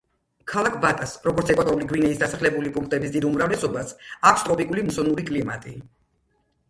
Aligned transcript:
ქალაქ 0.51 0.77
ბატას, 0.85 1.11
როგორც 1.29 1.51
ეკვატორული 1.53 1.89
გვინეის 1.91 2.23
დასახლებული 2.23 2.73
პუნქტების 2.79 3.13
დიდ 3.17 3.29
უმრავლესობას, 3.31 3.93
აქვს 4.31 4.47
ტროპიკული 4.49 4.87
მუსონური 4.89 5.29
კლიმატი. 5.33 5.77